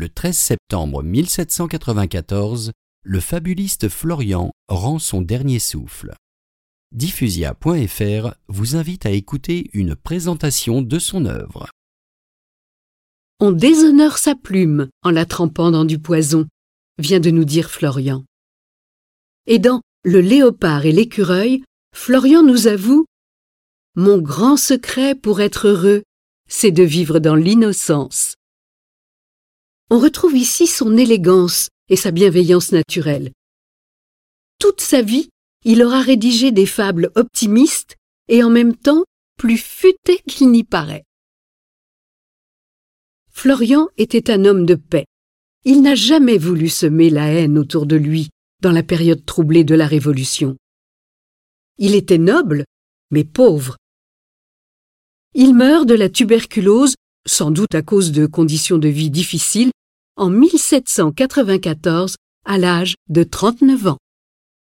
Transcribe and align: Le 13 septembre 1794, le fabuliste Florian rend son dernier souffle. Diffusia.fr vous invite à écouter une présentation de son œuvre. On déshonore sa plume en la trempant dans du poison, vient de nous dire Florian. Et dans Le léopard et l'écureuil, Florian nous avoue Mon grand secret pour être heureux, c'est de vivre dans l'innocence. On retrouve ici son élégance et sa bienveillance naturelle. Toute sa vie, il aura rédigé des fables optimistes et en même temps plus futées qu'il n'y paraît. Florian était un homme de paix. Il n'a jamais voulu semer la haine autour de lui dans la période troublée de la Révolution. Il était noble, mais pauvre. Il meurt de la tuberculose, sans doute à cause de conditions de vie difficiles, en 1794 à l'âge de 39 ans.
Le 0.00 0.08
13 0.08 0.38
septembre 0.38 1.02
1794, 1.02 2.70
le 3.02 3.18
fabuliste 3.18 3.88
Florian 3.88 4.52
rend 4.68 5.00
son 5.00 5.22
dernier 5.22 5.58
souffle. 5.58 6.14
Diffusia.fr 6.92 8.32
vous 8.46 8.76
invite 8.76 9.06
à 9.06 9.10
écouter 9.10 9.68
une 9.72 9.96
présentation 9.96 10.82
de 10.82 11.00
son 11.00 11.24
œuvre. 11.24 11.66
On 13.40 13.50
déshonore 13.50 14.18
sa 14.18 14.36
plume 14.36 14.88
en 15.02 15.10
la 15.10 15.26
trempant 15.26 15.72
dans 15.72 15.84
du 15.84 15.98
poison, 15.98 16.46
vient 16.98 17.18
de 17.18 17.32
nous 17.32 17.44
dire 17.44 17.68
Florian. 17.68 18.24
Et 19.48 19.58
dans 19.58 19.80
Le 20.04 20.20
léopard 20.20 20.86
et 20.86 20.92
l'écureuil, 20.92 21.64
Florian 21.92 22.44
nous 22.44 22.68
avoue 22.68 23.04
Mon 23.96 24.18
grand 24.18 24.56
secret 24.56 25.16
pour 25.16 25.40
être 25.40 25.66
heureux, 25.66 26.04
c'est 26.48 26.70
de 26.70 26.84
vivre 26.84 27.18
dans 27.18 27.34
l'innocence. 27.34 28.37
On 29.90 29.98
retrouve 29.98 30.36
ici 30.36 30.66
son 30.66 30.98
élégance 30.98 31.70
et 31.88 31.96
sa 31.96 32.10
bienveillance 32.10 32.72
naturelle. 32.72 33.32
Toute 34.58 34.82
sa 34.82 35.00
vie, 35.00 35.30
il 35.64 35.82
aura 35.82 36.02
rédigé 36.02 36.52
des 36.52 36.66
fables 36.66 37.10
optimistes 37.14 37.96
et 38.28 38.42
en 38.42 38.50
même 38.50 38.76
temps 38.76 39.04
plus 39.38 39.56
futées 39.56 40.20
qu'il 40.26 40.50
n'y 40.50 40.64
paraît. 40.64 41.04
Florian 43.30 43.88
était 43.96 44.30
un 44.30 44.44
homme 44.44 44.66
de 44.66 44.74
paix. 44.74 45.06
Il 45.64 45.80
n'a 45.80 45.94
jamais 45.94 46.36
voulu 46.36 46.68
semer 46.68 47.08
la 47.08 47.28
haine 47.32 47.56
autour 47.56 47.86
de 47.86 47.96
lui 47.96 48.28
dans 48.60 48.72
la 48.72 48.82
période 48.82 49.24
troublée 49.24 49.64
de 49.64 49.74
la 49.74 49.86
Révolution. 49.86 50.56
Il 51.78 51.94
était 51.94 52.18
noble, 52.18 52.64
mais 53.10 53.24
pauvre. 53.24 53.76
Il 55.34 55.54
meurt 55.54 55.86
de 55.86 55.94
la 55.94 56.08
tuberculose, 56.10 56.94
sans 57.26 57.50
doute 57.50 57.74
à 57.74 57.82
cause 57.82 58.12
de 58.12 58.26
conditions 58.26 58.78
de 58.78 58.88
vie 58.88 59.10
difficiles, 59.10 59.70
en 60.18 60.30
1794 60.30 62.16
à 62.44 62.58
l'âge 62.58 62.94
de 63.08 63.22
39 63.22 63.86
ans. 63.86 63.98